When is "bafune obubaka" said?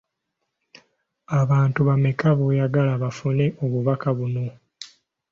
3.03-4.09